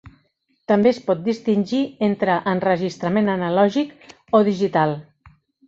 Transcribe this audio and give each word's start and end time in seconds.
També 0.71 0.89
es 0.91 1.01
pot 1.09 1.21
distingir 1.27 1.81
entre 2.09 2.39
enregistrament 2.53 3.31
analògic 3.37 3.95
o 4.41 4.43
digital. 4.51 4.99